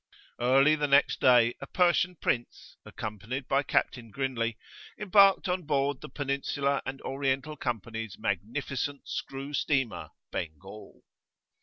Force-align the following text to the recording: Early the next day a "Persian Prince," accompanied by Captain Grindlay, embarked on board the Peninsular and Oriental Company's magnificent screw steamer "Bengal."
Early 0.39 0.73
the 0.73 0.87
next 0.87 1.19
day 1.19 1.53
a 1.61 1.67
"Persian 1.67 2.15
Prince," 2.15 2.75
accompanied 2.83 3.47
by 3.47 3.61
Captain 3.61 4.09
Grindlay, 4.09 4.57
embarked 4.97 5.47
on 5.47 5.61
board 5.61 6.01
the 6.01 6.09
Peninsular 6.09 6.81
and 6.87 6.99
Oriental 7.03 7.55
Company's 7.55 8.17
magnificent 8.17 9.07
screw 9.07 9.53
steamer 9.53 10.09
"Bengal." 10.31 11.03